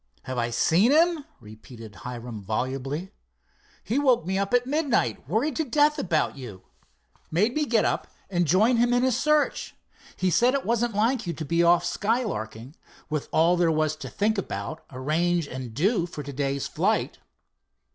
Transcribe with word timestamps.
"Have 0.23 0.39
I 0.39 0.49
seen 0.49 0.89
him?" 0.91 1.25
repeated 1.39 1.93
Hiram 1.97 2.41
volubly. 2.41 3.11
"He 3.83 3.99
woke 3.99 4.25
me 4.25 4.35
up 4.39 4.51
at 4.51 4.65
midnight, 4.65 5.29
worried 5.29 5.55
to 5.57 5.63
death 5.63 5.99
about 5.99 6.35
you. 6.35 6.63
Made 7.29 7.53
me 7.53 7.65
get 7.67 7.85
up 7.85 8.07
and 8.27 8.47
join 8.47 8.77
him 8.77 8.95
in 8.95 9.03
a 9.03 9.11
search. 9.11 9.75
He 10.15 10.31
said 10.31 10.55
it 10.55 10.65
wasn't 10.65 10.95
like 10.95 11.27
you 11.27 11.33
to 11.33 11.45
be 11.45 11.61
off 11.61 11.85
skylarking, 11.85 12.73
with 13.11 13.29
all 13.31 13.55
there 13.55 13.69
was 13.71 13.95
to 13.97 14.09
think 14.09 14.39
about, 14.39 14.83
arrange 14.89 15.45
and 15.47 15.71
do 15.71 16.07
for 16.07 16.23
today's 16.23 16.65
flight." 16.65 17.19